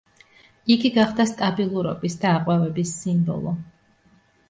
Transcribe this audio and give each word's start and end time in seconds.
იგი 0.75 0.91
გახდა 0.95 1.27
სტაბილურობის 1.33 2.19
და 2.25 2.35
აყვავების 2.41 2.99
სიმბოლო. 3.05 3.59